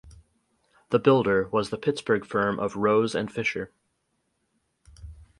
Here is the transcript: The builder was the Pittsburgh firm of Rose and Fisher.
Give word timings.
The 0.89 0.97
builder 0.97 1.47
was 1.49 1.69
the 1.69 1.77
Pittsburgh 1.77 2.25
firm 2.25 2.59
of 2.59 2.75
Rose 2.75 3.13
and 3.13 3.31
Fisher. 3.31 3.71